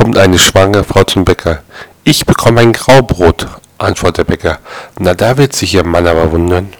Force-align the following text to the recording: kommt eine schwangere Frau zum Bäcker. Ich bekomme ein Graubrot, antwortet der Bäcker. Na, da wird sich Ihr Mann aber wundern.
kommt 0.00 0.16
eine 0.16 0.38
schwangere 0.38 0.82
Frau 0.82 1.04
zum 1.04 1.26
Bäcker. 1.26 1.58
Ich 2.04 2.24
bekomme 2.24 2.62
ein 2.62 2.72
Graubrot, 2.72 3.46
antwortet 3.76 4.16
der 4.16 4.24
Bäcker. 4.24 4.58
Na, 4.98 5.12
da 5.12 5.36
wird 5.36 5.54
sich 5.54 5.74
Ihr 5.74 5.84
Mann 5.84 6.06
aber 6.06 6.32
wundern. 6.32 6.72